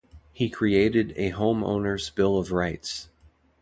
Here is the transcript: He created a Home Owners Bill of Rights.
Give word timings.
He 0.33 0.49
created 0.49 1.13
a 1.15 1.29
Home 1.29 1.63
Owners 1.63 2.09
Bill 2.09 2.35
of 2.39 2.51
Rights. 2.51 3.09